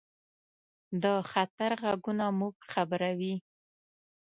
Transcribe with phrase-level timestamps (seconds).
[1.03, 3.35] د خطر غږونه موږ خبروي.